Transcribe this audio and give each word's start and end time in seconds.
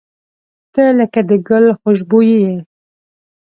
•ته 0.73 0.83
لکه 0.99 1.19
د 1.29 1.31
ګل 1.47 1.65
خوشبويي 1.79 2.37
یې. 2.45 2.57